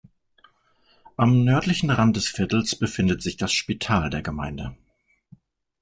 Am 1.15 1.43
nördlichen 1.43 1.91
Rand 1.91 2.15
des 2.17 2.27
Viertels 2.27 2.73
befindet 2.75 3.21
sich 3.21 3.37
das 3.37 3.53
Spital 3.53 4.09
der 4.09 4.23
Gemeinde. 4.23 4.75